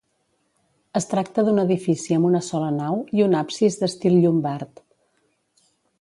Es 0.99 1.05
tracta 1.09 1.43
d'un 1.49 1.63
edifici 1.63 2.17
amb 2.17 2.29
una 2.29 2.41
sola 2.47 2.71
nau 2.79 3.03
i 3.19 3.25
un 3.27 3.37
absis 3.43 3.77
d'estil 3.83 4.19
llombard. 4.25 4.83